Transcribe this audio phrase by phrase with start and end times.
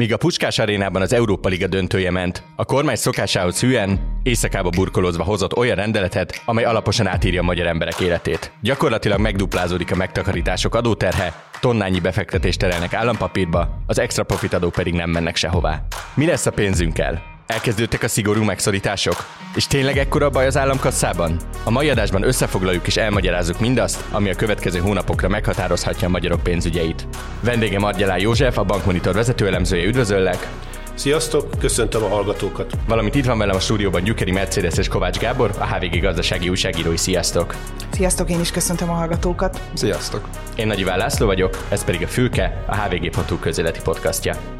[0.00, 5.24] Míg a Puskás arénában az Európa Liga döntője ment, a kormány szokásához hűen, éjszakába burkolózva
[5.24, 8.52] hozott olyan rendeletet, amely alaposan átírja a magyar emberek életét.
[8.62, 15.36] Gyakorlatilag megduplázódik a megtakarítások adóterhe, tonnányi befektetést terelnek állampapírba, az extra profitadók pedig nem mennek
[15.36, 15.82] sehová.
[16.14, 17.29] Mi lesz a pénzünkkel?
[17.50, 19.26] Elkezdődtek a szigorú megszorítások?
[19.54, 21.36] És tényleg ekkora baj az államkasszában?
[21.64, 27.06] A mai adásban összefoglaljuk és elmagyarázzuk mindazt, ami a következő hónapokra meghatározhatja a magyarok pénzügyeit.
[27.40, 30.48] Vendégem Argyalá József, a Bankmonitor vezetőelemzője, üdvözöllek!
[30.94, 32.72] Sziasztok, köszöntöm a hallgatókat!
[32.86, 36.96] Valamint itt van velem a stúdióban Gyükeri Mercedes és Kovács Gábor, a HVG gazdasági újságírói.
[36.96, 37.54] Sziasztok!
[37.92, 39.60] Sziasztok, én is köszöntöm a hallgatókat!
[39.72, 40.28] Sziasztok!
[40.56, 44.59] Én Nagy Iván László vagyok, ez pedig a Fülke, a hvg.hu közéleti podcastja.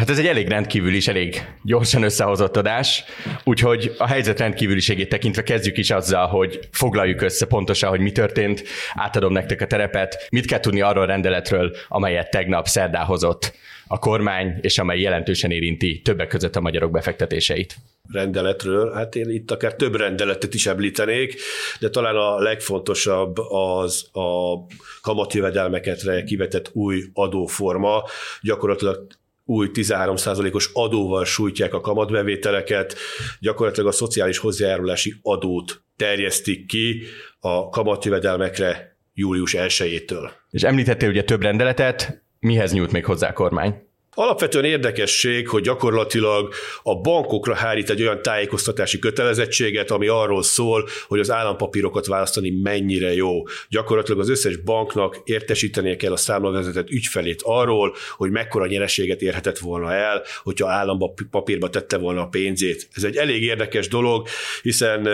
[0.00, 3.04] Hát ez egy elég rendkívül is, elég gyorsan összehozott adás,
[3.44, 8.64] úgyhogy a helyzet rendkívüliségét tekintve kezdjük is azzal, hogy foglaljuk össze pontosan, hogy mi történt,
[8.94, 13.52] átadom nektek a terepet, mit kell tudni arról a rendeletről, amelyet tegnap szerdán hozott
[13.86, 17.76] a kormány, és amely jelentősen érinti többek között a magyarok befektetéseit?
[18.12, 21.40] Rendeletről, hát én itt akár több rendeletet is említenék,
[21.80, 24.56] de talán a legfontosabb az a
[25.02, 28.02] kamatjövedelmeket kivetett új adóforma,
[28.42, 29.06] gyakorlatilag
[29.50, 32.96] új 13%-os adóval sújtják a kamatbevételeket,
[33.40, 37.02] gyakorlatilag a szociális hozzájárulási adót terjesztik ki
[37.40, 40.30] a kamatjövedelmekre július 1-től.
[40.50, 43.89] És említettél ugye több rendeletet, mihez nyújt még hozzá a kormány?
[44.20, 51.18] Alapvetően érdekesség, hogy gyakorlatilag a bankokra hárít egy olyan tájékoztatási kötelezettséget, ami arról szól, hogy
[51.18, 53.42] az állampapírokat választani mennyire jó.
[53.68, 59.92] Gyakorlatilag az összes banknak értesítenie kell a számlavezetett ügyfelét arról, hogy mekkora nyereséget érhetett volna
[59.92, 62.88] el, hogyha állampapírba tette volna a pénzét.
[62.94, 64.26] Ez egy elég érdekes dolog,
[64.62, 65.08] hiszen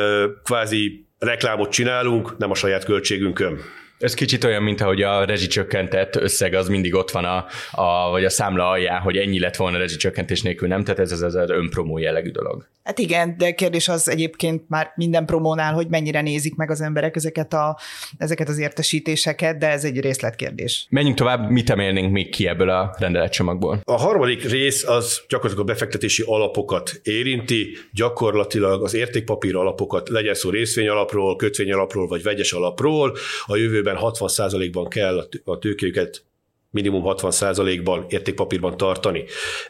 [0.44, 3.60] kvázi reklámot csinálunk, nem a saját költségünkön.
[3.98, 8.24] Ez kicsit olyan, mint ahogy a rezsicsökkentett összeg az mindig ott van a, a vagy
[8.24, 10.84] a számla alján, hogy ennyi lett volna rezsicsökkentés nélkül, nem?
[10.84, 12.68] Tehát ez az, az, az önpromó jellegű dolog.
[12.86, 17.16] Hát igen, de kérdés az egyébként már minden promónál, hogy mennyire nézik meg az emberek
[17.16, 17.78] ezeket, a,
[18.18, 20.86] ezeket az értesítéseket, de ez egy részletkérdés.
[20.90, 23.80] Menjünk tovább, mit emelnénk még ki ebből a rendeletcsomagból?
[23.84, 30.50] A harmadik rész az gyakorlatilag a befektetési alapokat érinti, gyakorlatilag az értékpapír alapokat, legyen szó
[30.50, 33.56] részvény alapról, kötvény alapról vagy vegyes alapról, a
[33.86, 36.24] jövőben 60%-ban kell a tőkéket
[36.70, 39.24] minimum 60%-ban értékpapírban tartani.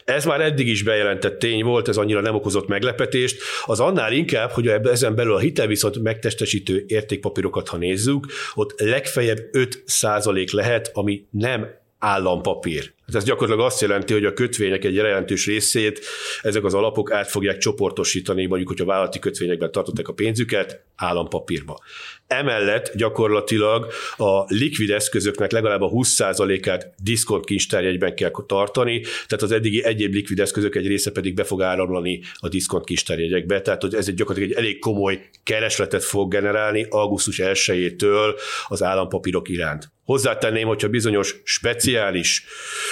[0.05, 4.51] Ez már eddig is bejelentett tény volt, ez annyira nem okozott meglepetést, az annál inkább,
[4.51, 11.67] hogy ezen belül a hitelviszont megtestesítő értékpapírokat, ha nézzük, ott legfeljebb 5% lehet, ami nem
[11.99, 12.93] állampapír.
[13.05, 16.05] Hát ez gyakorlatilag azt jelenti, hogy a kötvények egy jelentős részét
[16.41, 21.79] ezek az alapok át fogják csoportosítani, mondjuk, hogyha vállalati kötvényekben tartották a pénzüket, állampapírba.
[22.27, 29.83] Emellett gyakorlatilag a likvid eszközöknek legalább a 20%-át diszkont kincstárjegyben kell tartani, tehát az eddigi
[29.83, 34.07] egyéb likvid eszközök egy része pedig be fog áramlani a diszkont kincstárjegyekbe, tehát hogy ez
[34.07, 39.95] egy gyakorlatilag egy elég komoly keresletet fog generálni augusztus 1-től az állampapírok iránt.
[40.07, 42.45] Hozzátenném, hogyha bizonyos speciális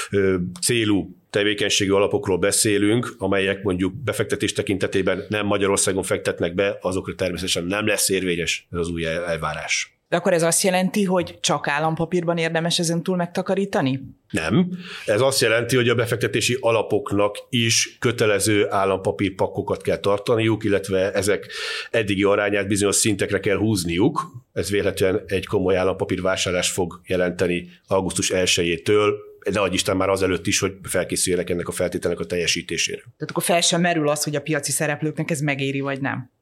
[0.10, 7.64] ö, célú tevékenységi alapokról beszélünk, amelyek mondjuk befektetés tekintetében nem Magyarországon fektetnek be, azokra természetesen
[7.64, 9.95] nem lesz érvényes ez az új elvárás.
[10.16, 14.02] De akkor ez azt jelenti, hogy csak állampapírban érdemes ezen túl megtakarítani?
[14.30, 14.70] Nem.
[15.06, 21.48] Ez azt jelenti, hogy a befektetési alapoknak is kötelező állampapírpakkokat kell tartaniuk, illetve ezek
[21.92, 24.22] eddigi arányát bizonyos szintekre kell húzniuk.
[24.54, 29.12] Ez véletlenül egy komoly állampapír vásárlás fog jelenteni augusztus 1-től,
[29.52, 33.02] de adj Isten már azelőtt is, hogy felkészüljenek ennek a feltételnek a teljesítésére.
[33.02, 36.34] Tehát akkor fel sem merül az, hogy a piaci szereplőknek ez megéri, vagy nem?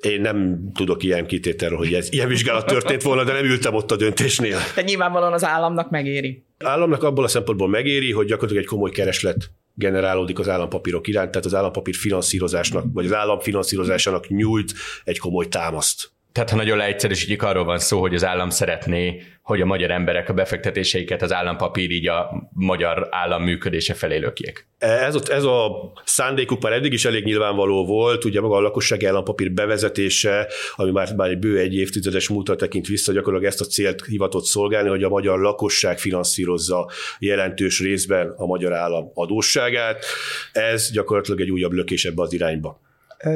[0.00, 3.90] Én nem tudok ilyen kitételről, hogy ez ilyen vizsgálat történt volna, de nem ültem ott
[3.90, 4.58] a döntésnél.
[4.74, 6.44] De nyilvánvalóan az államnak megéri.
[6.58, 11.46] Államnak abból a szempontból megéri, hogy gyakorlatilag egy komoly kereslet generálódik az állampapírok iránt, tehát
[11.46, 14.72] az állampapír finanszírozásnak, vagy az állam finanszírozásának nyújt
[15.04, 16.10] egy komoly támaszt.
[16.32, 20.28] Tehát ha nagyon leegyszerűsítjük, arról van szó, hogy az állam szeretné, hogy a magyar emberek
[20.28, 24.66] a befektetéseiket az állampapír így a magyar állam működése felé lökjék.
[24.78, 29.06] Ez, a, ez a szándékuk már eddig is elég nyilvánvaló volt, ugye maga a lakossági
[29.06, 33.64] állampapír bevezetése, ami már, már egy bő egy évtizedes múltra tekint vissza, gyakorlatilag ezt a
[33.64, 40.04] célt hivatott szolgálni, hogy a magyar lakosság finanszírozza jelentős részben a magyar állam adósságát.
[40.52, 42.86] Ez gyakorlatilag egy újabb lökés ebbe az irányba.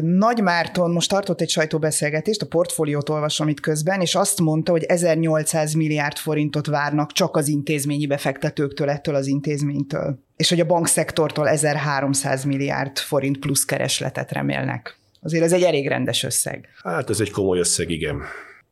[0.01, 4.83] Nagy Márton most tartott egy sajtóbeszélgetést, a portfóliót olvasom itt közben, és azt mondta, hogy
[4.83, 11.49] 1800 milliárd forintot várnak csak az intézményi befektetőktől ettől az intézménytől, és hogy a bankszektortól
[11.49, 14.99] 1300 milliárd forint plusz keresletet remélnek.
[15.21, 16.69] Azért ez egy elég rendes összeg.
[16.83, 18.23] Hát ez egy komoly összeg, igen.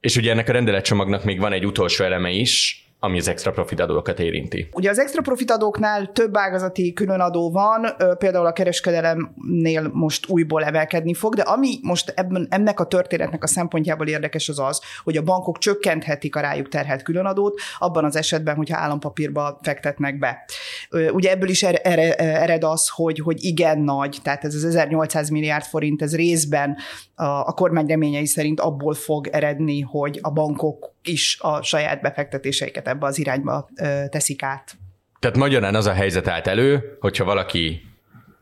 [0.01, 3.81] És ugye ennek a rendeletcsomagnak még van egy utolsó eleme is, ami az extra profit
[3.81, 4.69] adókat érinti.
[4.73, 7.87] Ugye az extra profit adóknál több ágazati különadó van,
[8.19, 13.47] például a kereskedelemnél most újból emelkedni fog, de ami most ebben, ennek a történetnek a
[13.47, 18.57] szempontjából érdekes az az, hogy a bankok csökkenthetik a rájuk terhelt különadót, abban az esetben,
[18.57, 20.45] hogyha állampapírba fektetnek be.
[21.13, 26.03] Ugye ebből is ered az, hogy, hogy igen nagy, tehát ez az 1800 milliárd forint,
[26.03, 26.77] ez részben
[27.15, 32.89] a, a kormány reményei szerint abból fog eredni, hogy a bankok is a saját befektetéseiket
[32.89, 33.69] ebbe az irányba
[34.09, 34.77] teszik át.
[35.19, 37.83] Tehát magyarán az a helyzet állt elő, hogyha valaki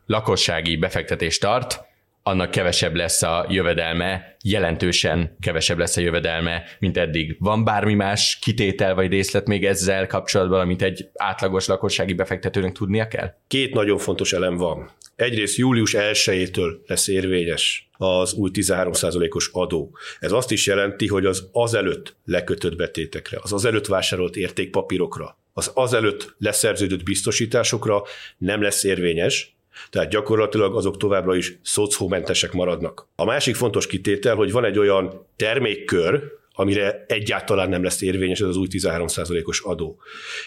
[0.06, 1.86] lakossági befektetést tart,
[2.22, 7.36] annak kevesebb lesz a jövedelme, jelentősen kevesebb lesz a jövedelme, mint eddig.
[7.38, 13.08] Van bármi más kitétel vagy részlet még ezzel kapcsolatban, amit egy átlagos lakossági befektetőnek tudnia
[13.08, 13.34] kell?
[13.46, 14.90] Két nagyon fontos elem van.
[15.16, 19.96] Egyrészt július 1-től lesz érvényes az új 13%-os adó.
[20.20, 26.34] Ez azt is jelenti, hogy az azelőtt lekötött betétekre, az azelőtt vásárolt értékpapírokra, az azelőtt
[26.38, 28.02] leszerződött biztosításokra
[28.38, 29.56] nem lesz érvényes,
[29.90, 33.08] tehát gyakorlatilag azok továbbra is szocómentesek maradnak.
[33.16, 36.22] A másik fontos kitétel, hogy van egy olyan termékkör,
[36.52, 39.98] amire egyáltalán nem lesz érvényes ez az új 13%-os adó.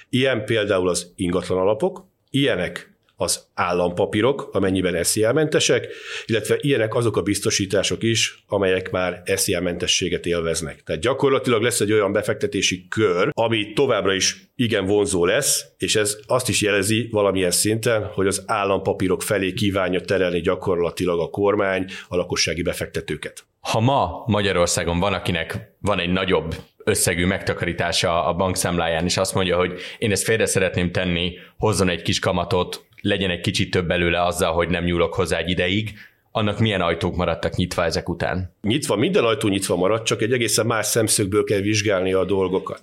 [0.09, 2.90] Ilyen például az ingatlan alapok, ilyenek
[3.21, 5.87] az állampapírok, amennyiben SZIA-mentesek,
[6.25, 10.83] illetve ilyenek azok a biztosítások is, amelyek már SZIA-mentességet élveznek.
[10.83, 16.17] Tehát gyakorlatilag lesz egy olyan befektetési kör, ami továbbra is igen vonzó lesz, és ez
[16.27, 22.15] azt is jelezi valamilyen szinten, hogy az állampapírok felé kívánja terelni gyakorlatilag a kormány a
[22.15, 23.45] lakossági befektetőket.
[23.59, 29.57] Ha ma Magyarországon van, akinek van egy nagyobb összegű megtakarítása a bankszámláján, és azt mondja,
[29.57, 34.23] hogy én ezt félre szeretném tenni, hozzon egy kis kamatot, legyen egy kicsit több belőle
[34.23, 35.93] azzal, hogy nem nyúlok hozzá egy ideig,
[36.31, 38.55] annak milyen ajtók maradtak nyitva ezek után?
[38.61, 42.79] Nyitva, minden ajtó nyitva maradt, csak egy egészen más szemszögből kell vizsgálni a dolgokat.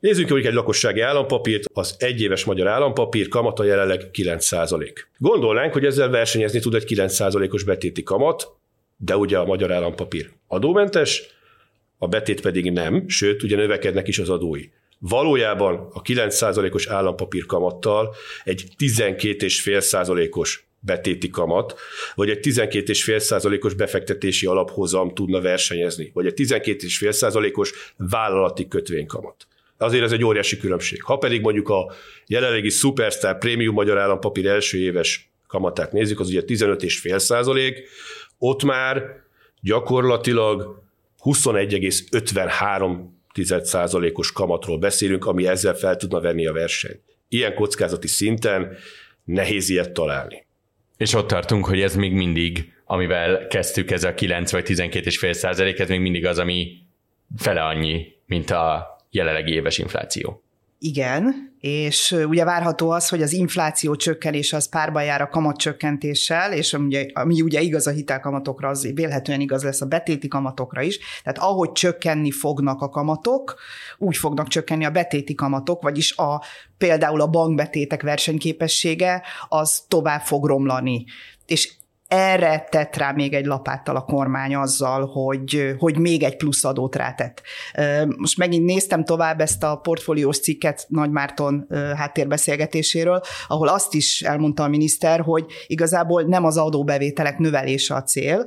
[0.00, 4.92] Nézzük hogy egy lakossági állampapírt, az egyéves magyar állampapír kamata jelenleg 9%.
[5.18, 8.48] Gondolnánk, hogy ezzel versenyezni tud egy 9%-os betéti kamat,
[8.96, 11.22] de ugye a magyar állampapír adómentes,
[11.98, 14.64] a betét pedig nem, sőt, ugye növekednek is az adói.
[15.08, 18.14] Valójában a 9%-os állampapír kamattal
[18.44, 21.74] egy 12,5%-os betéti kamat,
[22.14, 29.46] vagy egy 12,5%-os befektetési alaphozam tudna versenyezni, vagy egy 12,5%-os vállalati kötvénykamat.
[29.76, 31.02] Azért ez egy óriási különbség.
[31.02, 31.92] Ha pedig mondjuk a
[32.26, 37.78] jelenlegi Superstar Premium Magyar Állampapír első éves kamatát nézzük, az ugye 15,5
[38.38, 39.22] ott már
[39.60, 40.82] gyakorlatilag
[41.24, 42.98] 21,53
[44.12, 47.00] os kamatról beszélünk, ami ezzel fel tudna venni a versenyt.
[47.28, 48.76] Ilyen kockázati szinten
[49.24, 50.46] nehéz ilyet találni.
[50.96, 55.78] És ott tartunk, hogy ez még mindig, amivel kezdtük, ez a 9 vagy 12,5 százalék,
[55.78, 56.76] ez még mindig az, ami
[57.36, 60.42] fele annyi, mint a jelenlegi éves infláció.
[60.84, 66.72] Igen, és ugye várható az, hogy az infláció csökkenés az párban jár a kamatcsökkentéssel, és
[66.72, 70.98] ugye, ami ugye igaz a hitelkamatokra, az vélhetően igaz lesz a betéti kamatokra is.
[71.22, 73.54] Tehát ahogy csökkenni fognak a kamatok,
[73.98, 76.42] úgy fognak csökkenni a betéti kamatok, vagyis a,
[76.78, 81.04] például a bankbetétek versenyképessége az tovább fog romlani.
[81.46, 81.72] És
[82.12, 86.96] erre tett rá még egy lapáttal a kormány azzal, hogy, hogy még egy plusz adót
[86.96, 87.42] rátett.
[88.16, 91.66] Most megint néztem tovább ezt a portfóliós cikket Nagy Márton
[91.96, 98.46] háttérbeszélgetéséről, ahol azt is elmondta a miniszter, hogy igazából nem az adóbevételek növelése a cél,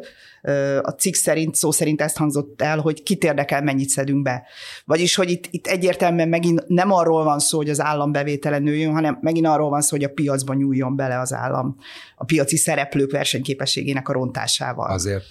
[0.82, 4.44] a cikk szerint, szó szerint ezt hangzott el, hogy kit érdekel, mennyit szedünk be.
[4.86, 8.94] Vagyis, hogy itt, itt egyértelműen megint nem arról van szó, hogy az állam bevétele nőjön,
[8.94, 11.78] hanem megint arról van szó, hogy a piacba nyúljon bele az állam
[12.16, 14.92] a piaci szereplők versenyképességének a rontásával.
[14.92, 15.25] Azért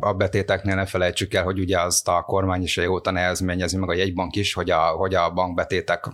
[0.00, 3.94] a betéteknél ne felejtsük el, hogy ugye azt a kormány is régóta nehezményezi, meg a
[3.94, 6.08] jegybank is, hogy a, hogy a bankbetétek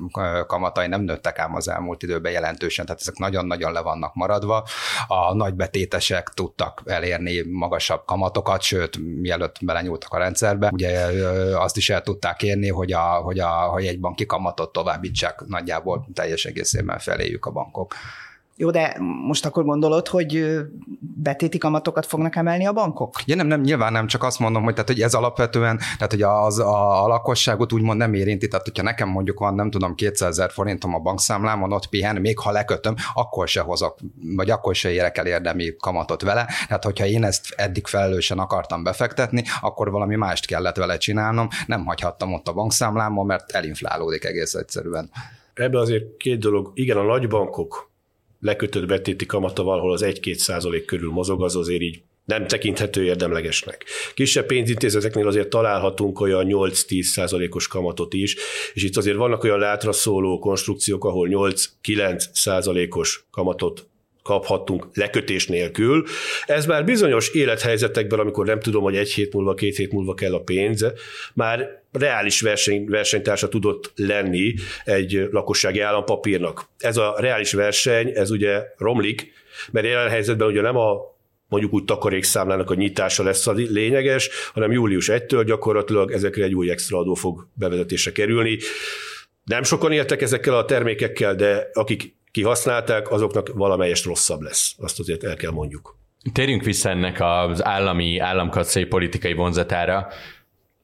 [0.47, 4.67] kamatai nem nőttek ám az elmúlt időben jelentősen, tehát ezek nagyon-nagyon le vannak maradva.
[5.07, 8.22] A nagy betétesek tudtak elérni magasabb kamatokat,
[8.61, 10.99] sőt, mielőtt belenyúltak a rendszerbe, ugye
[11.55, 16.07] azt is el tudták érni, hogy a, hogy a, hogy egy banki kamatot továbbítsák nagyjából
[16.14, 17.95] teljes egészében feléjük a bankok.
[18.62, 20.57] Jó, de most akkor gondolod, hogy
[21.00, 23.16] betéti kamatokat fognak emelni a bankok?
[23.25, 26.23] Ja, nem, nem, nyilván nem, csak azt mondom, hogy, tehát, hogy ez alapvetően, tehát hogy
[26.23, 30.28] az, a, a lakosságot úgymond nem érinti, tehát hogyha nekem mondjuk van, nem tudom, 200
[30.28, 33.99] ezer forintom a bankszámlámon, ott pihen, még ha lekötöm, akkor se hozok,
[34.37, 36.47] vagy akkor se érek el érdemi kamatot vele.
[36.66, 41.85] Tehát, hogyha én ezt eddig felelősen akartam befektetni, akkor valami mást kellett vele csinálnom, nem
[41.85, 45.11] hagyhattam ott a bankszámlámon, mert elinflálódik egész egyszerűen.
[45.54, 46.71] Ebben azért két dolog.
[46.75, 47.90] Igen, a nagybankok
[48.42, 53.84] lekötött betéti kamata valahol az 1-2 százalék körül mozog, az azért így nem tekinthető érdemlegesnek.
[54.14, 58.37] Kisebb pénzintézeteknél azért találhatunk olyan 8-10 százalékos kamatot is,
[58.75, 63.87] és itt azért vannak olyan látra szóló konstrukciók, ahol 8-9 százalékos kamatot
[64.23, 66.05] kaphattunk lekötés nélkül.
[66.47, 70.35] Ez már bizonyos élethelyzetekben, amikor nem tudom, hogy egy hét múlva, két hét múlva kell
[70.35, 70.87] a pénz,
[71.35, 76.69] már reális verseny, versenytársa tudott lenni egy lakossági állampapírnak.
[76.79, 79.33] Ez a reális verseny, ez ugye romlik,
[79.71, 81.11] mert jelen helyzetben ugye nem a
[81.49, 86.71] mondjuk úgy takarékszámlának a nyitása lesz a lényeges, hanem július 1-től gyakorlatilag ezekre egy új
[86.71, 88.59] extra adó fog bevezetésre kerülni.
[89.45, 94.75] Nem sokan éltek ezekkel a termékekkel, de akik kihasználták, azoknak valamelyest rosszabb lesz.
[94.79, 95.97] Azt azért el kell mondjuk.
[96.33, 100.09] Térjünk vissza ennek az állami, államkasszai politikai vonzatára.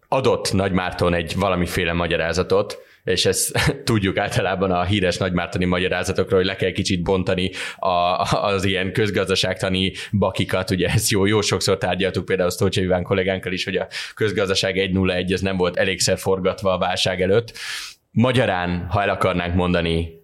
[0.08, 3.52] Adott Nagymárton egy valamiféle magyarázatot, és ezt
[3.84, 7.88] tudjuk általában a híres nagymártani magyarázatokról, hogy le kell kicsit bontani a,
[8.36, 13.64] az ilyen közgazdaságtani bakikat, ugye ezt jó, jó sokszor tárgyaltuk például Sztócsa Iván kollégánkkal is,
[13.64, 17.52] hogy a közgazdaság 1.01 ez nem volt elégszer forgatva a válság előtt.
[18.10, 20.17] Magyarán, ha el akarnánk mondani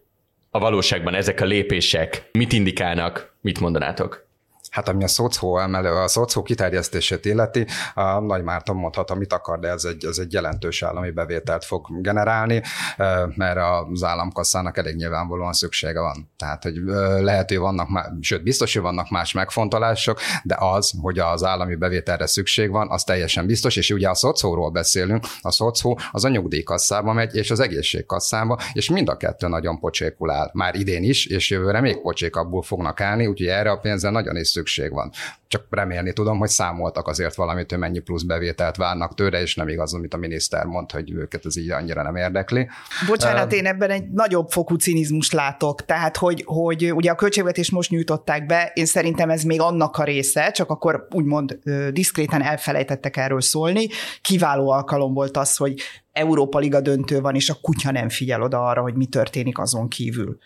[0.54, 4.26] a valóságban ezek a lépések mit indikálnak, mit mondanátok?
[4.70, 9.58] Hát ami a szocó emelő, a szocó kiterjesztését illeti, a Nagy Márton mondhat, amit akar,
[9.58, 12.62] de ez egy, ez egy jelentős állami bevételt fog generálni,
[13.34, 13.58] mert
[13.92, 16.30] az államkasszának elég nyilvánvalóan szüksége van.
[16.36, 16.76] Tehát, hogy
[17.20, 17.88] lehet, hogy vannak,
[18.20, 23.04] sőt, biztos, hogy vannak más megfontolások, de az, hogy az állami bevételre szükség van, az
[23.04, 27.60] teljesen biztos, és ugye a szocóról beszélünk, a szocó az a nyugdíjkasszába megy, és az
[27.60, 30.50] egészségkasszába, és mind a kettő nagyon pocsékul áll.
[30.52, 34.52] Már idén is, és jövőre még pocsékabbul fognak állni, úgyhogy erre a pénzre nagyon is
[34.54, 35.10] szükség van.
[35.48, 39.68] Csak remélni tudom, hogy számoltak azért valamit, hogy mennyi plusz bevételt várnak tőle, és nem
[39.68, 42.68] igaz, amit a miniszter mond, hogy őket ez így annyira nem érdekli.
[43.06, 45.84] Bocsánat, én ebben egy nagyobb fokú cinizmust látok.
[45.84, 50.04] Tehát, hogy, hogy ugye a költségvetést most nyújtották be, én szerintem ez még annak a
[50.04, 51.58] része, csak akkor úgymond
[51.90, 53.88] diszkréten elfelejtettek erről szólni.
[54.20, 55.80] Kiváló alkalom volt az, hogy
[56.12, 59.88] Európa Liga döntő van, és a kutya nem figyel oda arra, hogy mi történik azon
[59.88, 60.38] kívül.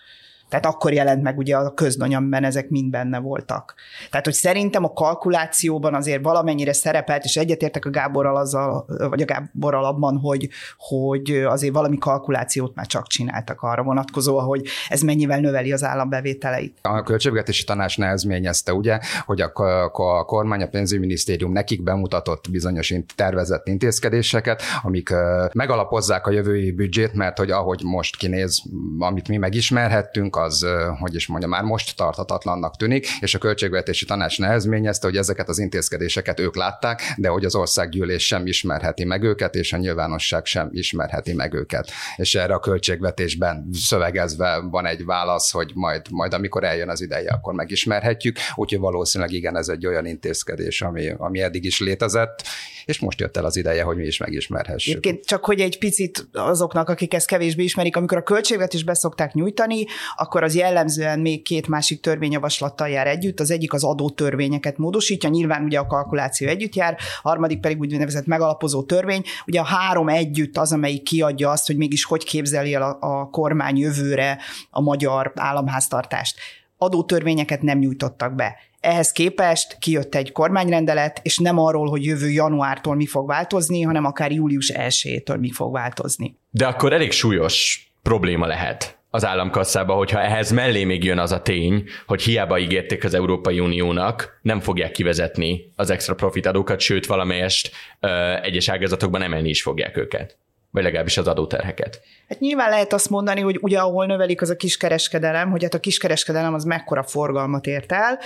[0.49, 3.75] Tehát akkor jelent meg ugye a köznanyamben ezek mind benne voltak.
[4.11, 9.25] Tehát, hogy szerintem a kalkulációban azért valamennyire szerepelt, és egyetértek a Gáborral azzal, vagy a
[9.25, 15.41] Gáborral abban, hogy, hogy azért valami kalkulációt már csak csináltak arra vonatkozóan, hogy ez mennyivel
[15.41, 16.79] növeli az állambevételeit.
[16.83, 19.53] A költségvetési tanács nehezményezte, ugye, hogy a,
[19.93, 25.11] a kormány, a pénzügyminisztérium nekik bemutatott bizonyos tervezett intézkedéseket, amik
[25.53, 28.63] megalapozzák a jövői büdzsét, mert hogy ahogy most kinéz,
[28.99, 30.67] amit mi megismerhettünk, az,
[30.99, 35.59] hogy is mondja, már most tartatatlannak tűnik, és a költségvetési tanács nehezményezte, hogy ezeket az
[35.59, 40.69] intézkedéseket ők látták, de hogy az országgyűlés sem ismerheti meg őket, és a nyilvánosság sem
[40.73, 41.91] ismerheti meg őket.
[42.17, 47.31] És erre a költségvetésben szövegezve van egy válasz, hogy majd, majd amikor eljön az ideje,
[47.31, 52.43] akkor megismerhetjük, úgyhogy valószínűleg igen, ez egy olyan intézkedés, ami, ami eddig is létezett,
[52.85, 54.97] és most jött el az ideje, hogy mi is megismerhessük.
[54.97, 59.87] Egyébként csak hogy egy picit azoknak, akik ezt kevésbé ismerik, amikor a költségvetést beszokták nyújtani,
[60.29, 63.41] akkor az jellemzően még két másik törvényjavaslattal jár együtt.
[63.41, 68.27] Az egyik az adótörvényeket módosítja, nyilván ugye a kalkuláció együtt jár, a harmadik pedig úgynevezett
[68.27, 69.23] megalapozó törvény.
[69.47, 73.31] Ugye a három együtt az, amelyik kiadja azt, hogy mégis hogy képzeli el a, a
[73.31, 74.39] kormány jövőre
[74.71, 76.39] a magyar államháztartást
[76.77, 78.57] adótörvényeket nem nyújtottak be.
[78.81, 84.05] Ehhez képest kijött egy kormányrendelet, és nem arról, hogy jövő januártól mi fog változni, hanem
[84.05, 86.37] akár július 1-től mi fog változni.
[86.51, 91.43] De akkor elég súlyos probléma lehet az államkasszába, hogyha ehhez mellé még jön az a
[91.43, 97.07] tény, hogy hiába ígérték az Európai Uniónak, nem fogják kivezetni az extra profit adókat, sőt
[97.07, 100.39] valamelyest ö, egyes ágazatokban emelni is fogják őket
[100.71, 102.01] vagy legalábbis az adóterheket.
[102.29, 105.81] Hát nyilván lehet azt mondani, hogy ugye ahol növelik az a kiskereskedelem, hogy hát a
[105.81, 108.19] kiskereskedelem az mekkora forgalmat ért el.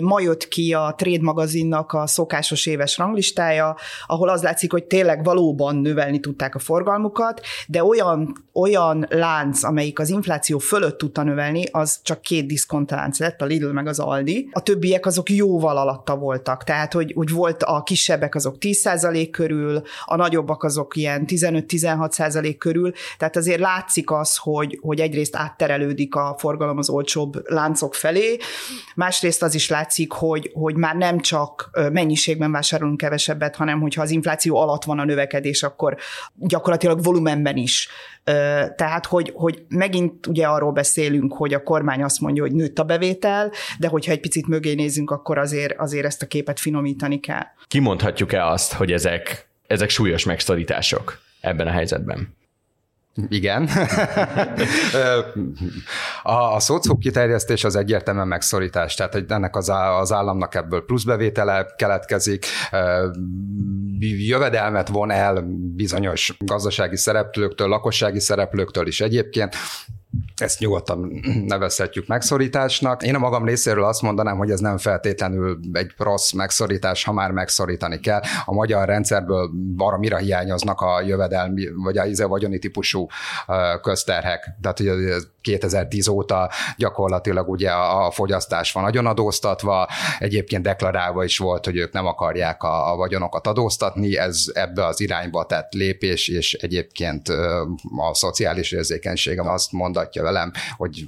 [0.00, 5.24] Ma jött ki a Trade magazinnak a szokásos éves ranglistája, ahol az látszik, hogy tényleg
[5.24, 11.64] valóban növelni tudták a forgalmukat, de olyan, olyan lánc, amelyik az infláció fölött tudta növelni,
[11.70, 14.48] az csak két diszkontlánc lett, a Lidl meg az Aldi.
[14.52, 19.82] A többiek azok jóval alatta voltak, tehát hogy, hogy volt a kisebbek azok 10% körül,
[20.04, 26.34] a nagyobbak azok ilyen 15-16% körül, tehát azért látszik az, hogy, hogy egyrészt átterelődik a
[26.38, 28.36] forgalom az olcsóbb láncok felé,
[28.94, 34.10] másrészt az is látszik, hogy, hogy már nem csak mennyiségben vásárolunk kevesebbet, hanem hogyha az
[34.10, 35.96] infláció alatt van a növekedés, akkor
[36.34, 37.88] gyakorlatilag volumenben is
[38.76, 42.84] tehát, hogy, hogy megint ugye arról beszélünk, hogy a kormány azt mondja, hogy nőtt a
[42.84, 47.44] bevétel, de hogyha egy picit mögé nézünk, akkor azért, azért ezt a képet finomítani kell.
[47.66, 52.35] Kimondhatjuk-e azt, hogy ezek, ezek súlyos megszorítások ebben a helyzetben?
[53.28, 53.68] Igen.
[56.22, 61.66] a, a szocó kiterjesztés az egyértelműen megszorítás, tehát ennek az, az államnak ebből plusz bevétele
[61.76, 62.46] keletkezik,
[63.98, 65.44] jövedelmet von el
[65.74, 69.54] bizonyos gazdasági szereplőktől, lakossági szereplőktől is egyébként,
[70.36, 73.02] ezt nyugodtan nevezhetjük megszorításnak.
[73.02, 77.30] Én a magam részéről azt mondanám, hogy ez nem feltétlenül egy rossz megszorítás, ha már
[77.30, 78.20] megszorítani kell.
[78.44, 79.50] A magyar rendszerből
[79.98, 83.06] mire hiányoznak a jövedelmi, vagy a izé vagyoni típusú
[83.82, 84.48] közterhek.
[84.60, 84.92] Tehát ugye
[85.40, 91.92] 2010 óta gyakorlatilag ugye a fogyasztás van nagyon adóztatva, egyébként deklarálva is volt, hogy ők
[91.92, 97.28] nem akarják a, a vagyonokat adóztatni, ez ebbe az irányba tett lépés, és egyébként
[97.96, 99.72] a szociális érzékenységem azt
[100.06, 101.06] mondatja velem, hogy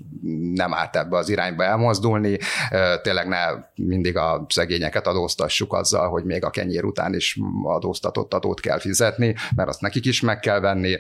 [0.54, 2.38] nem árt ebbe az irányba elmozdulni,
[3.02, 3.38] tényleg ne
[3.74, 9.34] mindig a szegényeket adóztassuk azzal, hogy még a kenyér után is adóztatott adót kell fizetni,
[9.56, 10.98] mert azt nekik is meg kell venni.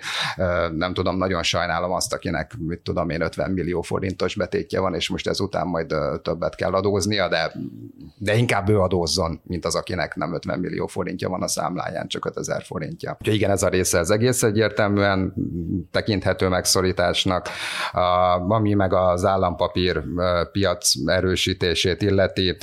[0.76, 5.08] Nem tudom, nagyon sajnálom azt, akinek, mit tudom én, 50 millió forintos betétje van, és
[5.08, 7.52] most ezután majd többet kell adóznia, de,
[8.18, 12.24] de inkább ő adózzon, mint az, akinek nem 50 millió forintja van a számláján, csak
[12.24, 13.16] 5000 forintja.
[13.20, 15.34] Úgyhogy igen, ez a része az egész egyértelműen
[15.90, 17.48] tekinthető megszorításnak,
[18.48, 20.02] ami meg az állampapír
[20.52, 22.56] piac erősítését illeti,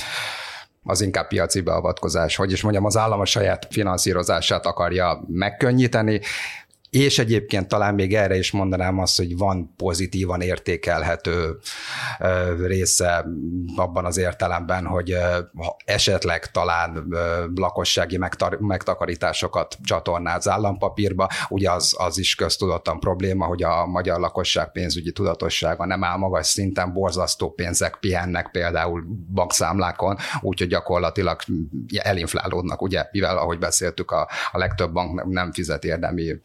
[0.84, 6.20] az inkább piaci beavatkozás, hogy is mondjam, az állam a saját finanszírozását akarja megkönnyíteni,
[6.96, 11.58] és egyébként talán még erre is mondanám azt, hogy van pozitívan értékelhető
[12.66, 13.24] része
[13.76, 15.16] abban az értelemben, hogy
[15.84, 17.06] esetleg talán
[17.54, 18.18] lakossági
[18.58, 21.28] megtakarításokat csatornáz állampapírba.
[21.48, 26.46] Ugye az, az is köztudottan probléma, hogy a magyar lakosság pénzügyi tudatossága nem áll magas
[26.46, 31.40] szinten, borzasztó pénzek pihennek például bankszámlákon, úgyhogy gyakorlatilag
[31.96, 36.40] elinflálódnak, ugye, mivel ahogy beszéltük, a, a legtöbb bank nem fizet érdemi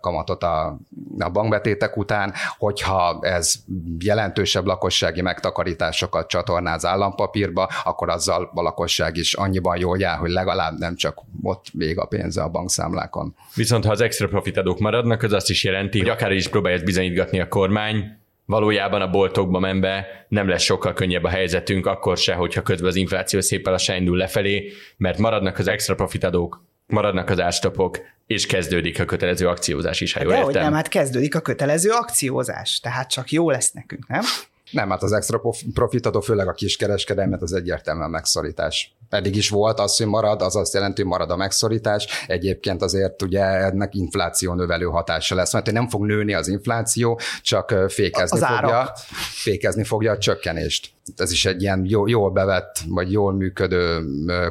[0.00, 0.78] kamatot a,
[1.18, 3.54] a bankbetétek után, hogyha ez
[3.98, 10.78] jelentősebb lakossági megtakarításokat csatornáz állampapírba, akkor azzal a lakosság is annyiban jól jár, hogy legalább
[10.78, 13.34] nem csak ott még a pénze a bankszámlákon.
[13.54, 17.40] Viszont ha az extra profitadók maradnak, az azt is jelenti, hogy akár is próbálja bizonyítgatni
[17.40, 22.62] a kormány, valójában a boltokba menve nem lesz sokkal könnyebb a helyzetünk, akkor se, hogyha
[22.62, 27.98] közben az infláció szépen lassan indul lefelé, mert maradnak az extra profitadók, maradnak az árstopok,
[28.26, 30.62] és kezdődik a kötelező akciózás is, ha jól értem.
[30.62, 34.22] nem, hát kezdődik a kötelező akciózás, tehát csak jó lesz nekünk, nem?
[34.70, 35.40] Nem, hát az extra
[35.74, 38.94] profitadó, főleg a kiskereskedelmet, az egyértelműen megszorítás.
[39.08, 42.24] Eddig is volt az, hogy marad, az azt jelenti, hogy marad a megszorítás.
[42.26, 47.74] Egyébként azért ugye ennek infláció növelő hatása lesz, mert nem fog nőni az infláció, csak
[47.88, 48.92] fékezni, az fogja,
[49.32, 54.00] fékezni fogja a csökkenést ez is egy ilyen jó, jól bevett, vagy jól működő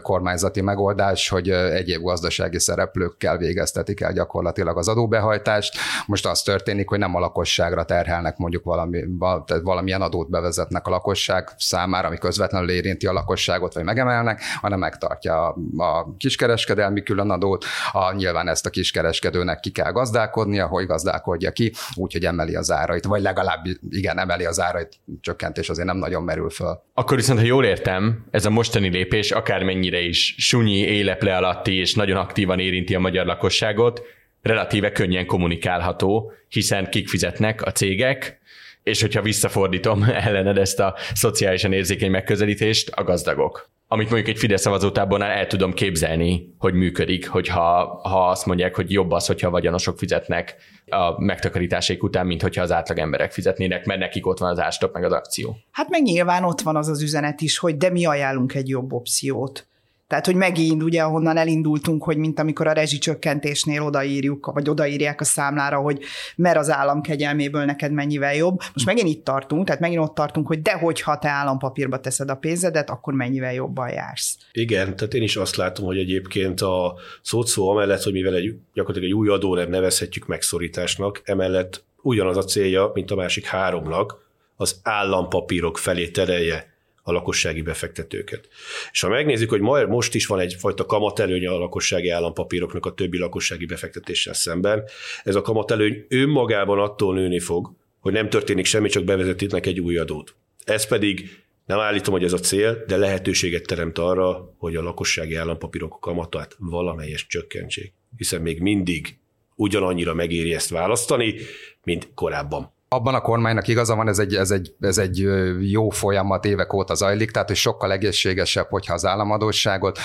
[0.01, 5.77] kormányzati megoldás, hogy egyéb gazdasági szereplőkkel végeztetik el gyakorlatilag az adóbehajtást.
[6.05, 10.89] Most az történik, hogy nem a lakosságra terhelnek mondjuk valami, tehát valamilyen adót bevezetnek a
[10.89, 17.65] lakosság számára, ami közvetlenül érinti a lakosságot, vagy megemelnek, hanem megtartja a, a kiskereskedelmi különadót.
[17.91, 23.05] A, nyilván ezt a kiskereskedőnek ki kell gazdálkodnia, hogy gazdálkodja ki, úgyhogy emeli az árait,
[23.05, 26.86] vagy legalább igen, emeli az árait, csökkentés azért nem nagyon merül fel.
[26.93, 31.93] Akkor viszont, ha jól értem, ez a mostani lépés akármennyire is sunyi, éleple alatti és
[31.93, 34.01] nagyon aktívan érinti a magyar lakosságot,
[34.41, 38.39] relatíve könnyen kommunikálható, hiszen kik fizetnek a cégek,
[38.84, 43.69] és hogyha visszafordítom ellened ezt a szociálisan érzékeny megközelítést, a gazdagok.
[43.88, 48.91] Amit mondjuk egy Fidesz szavazótábornál el tudom képzelni, hogy működik, hogyha ha azt mondják, hogy
[48.91, 54.00] jobb az, hogyha vagyonosok fizetnek a megtakarításaik után, mint hogyha az átlag emberek fizetnének, mert
[54.00, 55.58] nekik ott van az ástop meg az akció.
[55.71, 58.93] Hát meg nyilván ott van az az üzenet is, hogy de mi ajánlunk egy jobb
[58.93, 59.67] opciót.
[60.07, 65.23] Tehát, hogy megint ugye ahonnan elindultunk, hogy mint amikor a rezsicsökkentésnél odaírjuk, vagy odaírják a
[65.23, 65.99] számlára, hogy
[66.35, 68.59] mer az állam kegyelméből neked mennyivel jobb.
[68.73, 72.35] Most megint itt tartunk, tehát megint ott tartunk, hogy de hogyha te állampapírba teszed a
[72.35, 74.37] pénzedet, akkor mennyivel jobban jársz.
[74.51, 79.09] Igen, tehát én is azt látom, hogy egyébként a szótszó amellett, hogy mivel egy, gyakorlatilag
[79.09, 84.23] egy új adó nem nevezhetjük megszorításnak, emellett ugyanaz a célja, mint a másik háromnak,
[84.55, 86.74] az állampapírok felé terelje
[87.07, 88.47] a lakossági befektetőket.
[88.91, 93.17] És ha megnézzük, hogy majd most is van egyfajta kamatelőny a lakossági állampapíroknak a többi
[93.17, 94.83] lakossági befektetéssel szemben,
[95.23, 99.97] ez a kamatelőny önmagában attól nőni fog, hogy nem történik semmi, csak bevezetítnek egy új
[99.97, 100.35] adót.
[100.63, 105.35] Ez pedig nem állítom, hogy ez a cél, de lehetőséget teremt arra, hogy a lakossági
[105.35, 107.93] állampapírok kamatát valamelyes csökkentsék.
[108.17, 109.17] Hiszen még mindig
[109.55, 111.35] ugyanannyira megéri ezt választani,
[111.83, 115.27] mint korábban abban a kormánynak igaza van, ez egy, ez, egy, ez egy
[115.60, 119.99] jó folyamat évek óta zajlik, tehát hogy sokkal egészségesebb, hogyha az államadóságot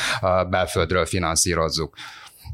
[0.50, 1.94] belföldről finanszírozzuk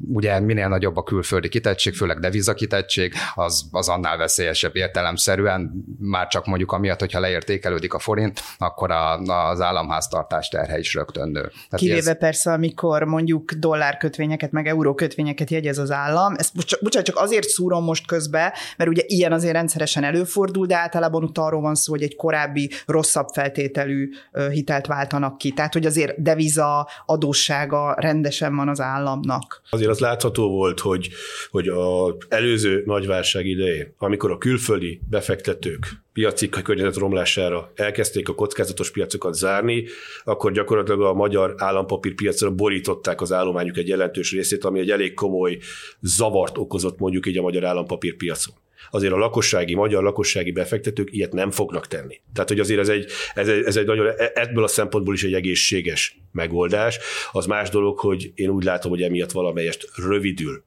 [0.08, 6.26] ugye minél nagyobb a külföldi kitettség, főleg deviza kitettség, az, az annál veszélyesebb értelemszerűen, már
[6.26, 11.40] csak mondjuk amiatt, hogyha leértékelődik a forint, akkor a, az államháztartás terhe is rögtön nő.
[11.40, 12.18] Tehát Kivéve ez...
[12.18, 18.06] persze, amikor mondjuk dollárkötvényeket, meg eurókötvényeket jegyez az állam, ezt bocsánat, csak azért szúrom most
[18.06, 22.16] közbe, mert ugye ilyen azért rendszeresen előfordul, de általában ott arról van szó, hogy egy
[22.16, 24.10] korábbi rosszabb feltételű
[24.50, 25.50] hitelt váltanak ki.
[25.52, 29.62] Tehát, hogy azért deviza adóssága rendesen van az államnak.
[29.70, 31.08] Azért az látható volt, hogy,
[31.50, 38.90] hogy az előző nagyválság idején, amikor a külföldi befektetők piaci környezet romlására elkezdték a kockázatos
[38.90, 39.84] piacokat zárni,
[40.24, 45.58] akkor gyakorlatilag a magyar állampapírpiacra borították az állományuk egy jelentős részét, ami egy elég komoly
[46.00, 48.54] zavart okozott mondjuk így a magyar állampapírpiacon
[48.90, 52.20] azért a lakossági, magyar lakossági befektetők ilyet nem fognak tenni.
[52.32, 55.24] Tehát, hogy azért ez egy, ez egy, ez egy nagyon, e, ebből a szempontból is
[55.24, 56.98] egy egészséges megoldás.
[57.32, 60.64] Az más dolog, hogy én úgy látom, hogy emiatt valamelyest rövidül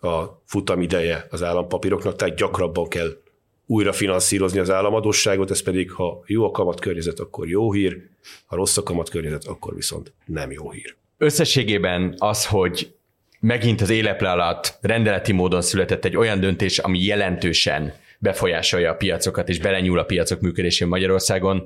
[0.00, 3.16] a futamideje az állampapíroknak, tehát gyakrabban kell
[3.66, 8.02] újra finanszírozni az államadosságot, ez pedig, ha jó a kamatkörnyezet, akkor jó hír,
[8.46, 10.96] ha rossz a kamatkörnyezet, akkor viszont nem jó hír.
[11.18, 12.92] Összességében az, hogy
[13.40, 19.48] megint az éleple alatt rendeleti módon született egy olyan döntés, ami jelentősen befolyásolja a piacokat
[19.48, 21.62] és belenyúl a piacok működésén Magyarországon,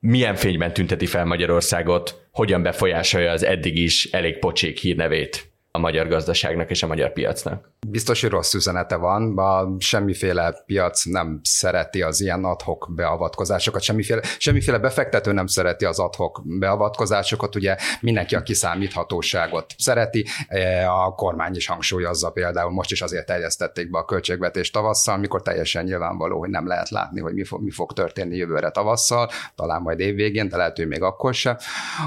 [0.00, 6.08] milyen fényben tünteti fel Magyarországot, hogyan befolyásolja az eddig is elég pocsék hírnevét a magyar
[6.08, 7.70] gazdaságnak és a magyar piacnak.
[7.88, 14.20] Biztos, hogy rossz üzenete van, a semmiféle piac nem szereti az ilyen adhok beavatkozásokat, semmiféle,
[14.38, 21.56] semmiféle befektető nem szereti az adhok beavatkozásokat, ugye mindenki a kiszámíthatóságot szereti, e, a kormány
[21.56, 26.50] is hangsúlyozza például, most is azért terjesztették be a költségvetést tavasszal, mikor teljesen nyilvánvaló, hogy
[26.50, 30.56] nem lehet látni, hogy mi fog, mi fog történni jövőre tavasszal, talán majd évvégén, de
[30.56, 31.56] lehet, hogy még akkor sem,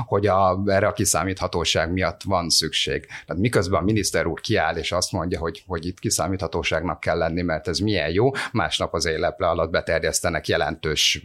[0.05, 3.05] hogy a, erre a kiszámíthatóság miatt van szükség.
[3.25, 7.41] Tehát miközben a miniszter úr kiáll és azt mondja, hogy hogy itt kiszámíthatóságnak kell lenni,
[7.41, 11.21] mert ez milyen jó, másnap az éleple alatt beterjesztenek jelentős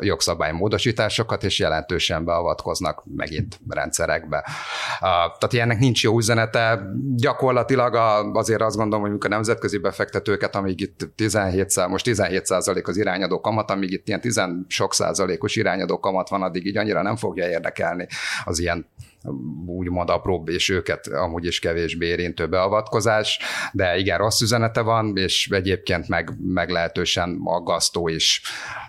[0.00, 4.46] jogszabálymódosításokat, és jelentősen beavatkoznak megint rendszerekbe.
[5.00, 6.82] Tehát ilyennek nincs jó üzenete.
[7.16, 7.94] Gyakorlatilag
[8.36, 13.40] azért azt gondolom, hogy a nemzetközi befektetőket, amíg itt 17 most 17 százalék az irányadó
[13.40, 17.48] kamat, amíg itt ilyen 10 sok százalékos irányadó kamat van, addig így annyira nem fogja
[17.48, 18.06] érdekelni
[18.44, 18.86] az ilyen
[19.66, 23.38] úgymond apróbb, és őket amúgy is kevésbé érintő beavatkozás,
[23.72, 28.42] de igen, rossz üzenete van, és egyébként meg meglehetősen aggasztó is,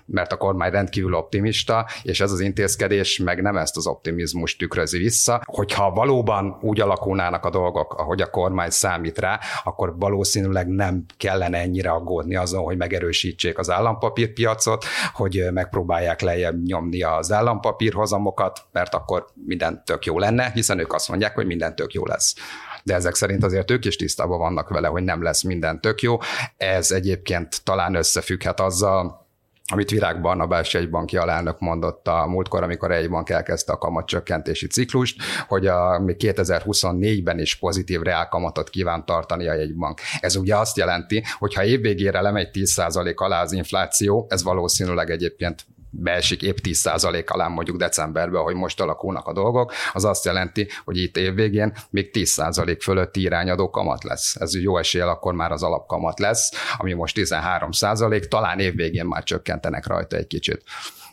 [0.06, 4.98] mert a kormány rendkívül optimista, és ez az intézkedés meg nem ezt az optimizmust tükrözi
[4.98, 5.42] vissza.
[5.46, 11.58] Hogyha valóban úgy alakulnának a dolgok, ahogy a kormány számít rá, akkor valószínűleg nem kellene
[11.58, 19.26] ennyire aggódni azon, hogy megerősítsék az állampapírpiacot, hogy megpróbálják lejjebb nyomni az állampapírhozamokat, mert akkor
[19.34, 22.36] minden tök jó lenne, hiszen ők azt mondják, hogy minden tök jó lesz
[22.84, 26.18] de ezek szerint azért ők is tisztában vannak vele, hogy nem lesz minden tök jó.
[26.58, 29.24] Ez egyébként talán összefügghet azzal,
[29.72, 34.68] amit Virág Barnabás egy banki alelnök mondott a múltkor, amikor egy bank elkezdte a kamatcsökkentési
[34.68, 40.00] ciklust, hogy a, még 2024-ben is pozitív reálkamatot kíván tartani a jegybank.
[40.20, 45.66] Ez ugye azt jelenti, hogy ha évvégére lemegy 10% alá az infláció, ez valószínűleg egyébként
[45.96, 50.98] beesik épp 10% alá mondjuk decemberben, hogy most alakulnak a dolgok, az azt jelenti, hogy
[50.98, 54.36] itt évvégén még 10% fölötti irányadó kamat lesz.
[54.36, 59.88] Ez jó eséllyel akkor már az alapkamat lesz, ami most 13%, talán évvégén már csökkentenek
[59.88, 60.64] rajta egy kicsit.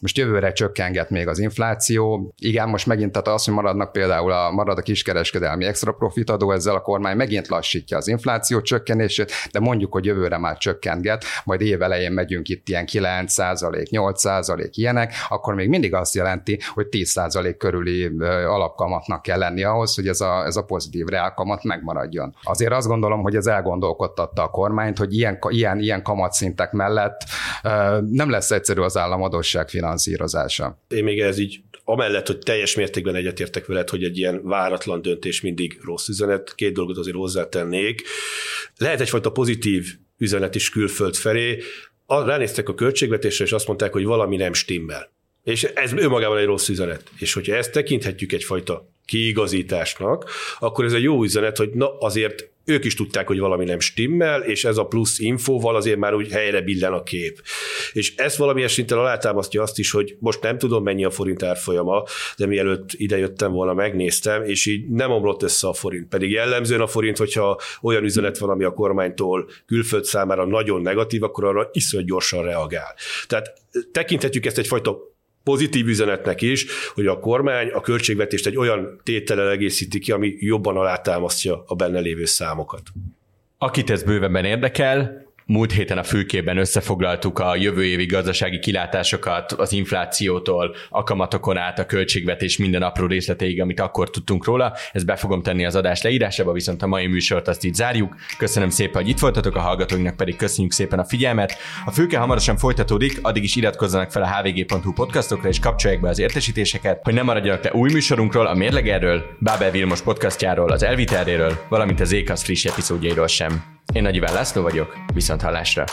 [0.00, 2.34] Most jövőre csökkenget még az infláció.
[2.38, 6.52] Igen, most megint tehát az, hogy maradnak például a, marad a kiskereskedelmi extra profit adó,
[6.52, 11.60] ezzel a kormány megint lassítja az infláció csökkenését, de mondjuk, hogy jövőre már csökkentget, majd
[11.60, 13.34] év elején megyünk itt ilyen 9
[13.90, 14.22] 8
[14.70, 17.20] ilyenek, akkor még mindig azt jelenti, hogy 10
[17.58, 18.10] körüli
[18.46, 22.34] alapkamatnak kell lenni ahhoz, hogy ez a, ez a pozitív reálkamat megmaradjon.
[22.42, 27.20] Azért azt gondolom, hogy ez elgondolkodtatta a kormányt, hogy ilyen, ilyen, ilyen kamatszintek mellett
[28.10, 30.82] nem lesz egyszerű az államadóság finanszírozása finanszírozása.
[30.88, 35.40] Én még ez így, amellett, hogy teljes mértékben egyetértek veled, hogy egy ilyen váratlan döntés
[35.40, 38.02] mindig rossz üzenet, két dolgot azért hozzátennék.
[38.76, 39.86] Lehet egyfajta pozitív
[40.18, 41.62] üzenet is külföld felé.
[42.06, 45.12] Ránéztek a költségvetésre, és azt mondták, hogy valami nem stimmel.
[45.44, 47.02] És ez önmagában egy rossz üzenet.
[47.18, 52.84] És hogyha ezt tekinthetjük egyfajta kiigazításnak, akkor ez egy jó üzenet, hogy na azért ők
[52.84, 56.60] is tudták, hogy valami nem stimmel, és ez a plusz infóval azért már úgy helyre
[56.60, 57.42] billen a kép.
[57.92, 62.04] És ez valamilyen szinten alátámasztja azt is, hogy most nem tudom mennyi a forint árfolyama,
[62.36, 66.08] de mielőtt idejöttem volna, megnéztem, és így nem omlott össze a forint.
[66.08, 71.22] Pedig jellemzően a forint, hogyha olyan üzenet van, ami a kormánytól külföld számára nagyon negatív,
[71.22, 72.94] akkor arra iszonyat gyorsan reagál.
[73.26, 73.52] Tehát
[73.92, 75.10] tekinthetjük ezt egyfajta
[75.44, 80.76] pozitív üzenetnek is, hogy a kormány a költségvetést egy olyan tétellel egészíti ki, ami jobban
[80.76, 82.82] alátámasztja a benne lévő számokat.
[83.58, 89.72] Akit ez bővebben érdekel, Múlt héten a fülkében összefoglaltuk a jövő évi gazdasági kilátásokat az
[89.72, 94.76] inflációtól, a kamatokon át a költségvetés minden apró részleteig, amit akkor tudtunk róla.
[94.92, 98.14] Ezt be fogom tenni az adás leírásába, viszont a mai műsort azt így zárjuk.
[98.38, 101.56] Köszönöm szépen, hogy itt voltatok, a hallgatóinknak pedig köszönjük szépen a figyelmet.
[101.84, 106.18] A fülke hamarosan folytatódik, addig is iratkozzanak fel a hvg.hu podcastokra és kapcsolják be az
[106.18, 112.00] értesítéseket, hogy ne maradjanak le új műsorunkról, a Mérlegerről, Bábel Vilmos podcastjáról, az Elviterről, valamint
[112.00, 113.79] az Ékasz friss epizódjairól sem.
[113.92, 115.84] Én Nagy László vagyok, viszont hallásra!